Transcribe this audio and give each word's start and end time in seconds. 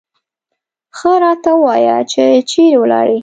ښه 0.97 1.11
راته 1.23 1.51
ووایه 1.57 1.97
چې 2.11 2.23
چېرې 2.49 2.77
ولاړې. 2.81 3.17